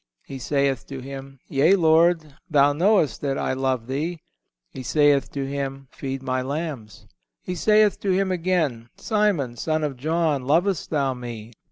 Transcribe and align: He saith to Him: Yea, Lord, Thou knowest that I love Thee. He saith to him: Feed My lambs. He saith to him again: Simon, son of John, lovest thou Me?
He 0.23 0.39
saith 0.39 0.87
to 0.87 0.99
Him: 0.99 1.37
Yea, 1.47 1.75
Lord, 1.75 2.33
Thou 2.49 2.73
knowest 2.73 3.21
that 3.21 3.37
I 3.37 3.53
love 3.53 3.85
Thee. 3.85 4.17
He 4.71 4.81
saith 4.81 5.29
to 5.33 5.45
him: 5.47 5.89
Feed 5.91 6.23
My 6.23 6.41
lambs. 6.41 7.05
He 7.43 7.53
saith 7.53 7.99
to 7.99 8.09
him 8.09 8.31
again: 8.31 8.89
Simon, 8.97 9.57
son 9.57 9.83
of 9.83 9.97
John, 9.97 10.47
lovest 10.47 10.89
thou 10.89 11.13
Me? 11.13 11.51